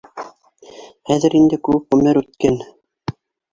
[1.09, 2.61] Хәҙер инде күп ғүмер үткән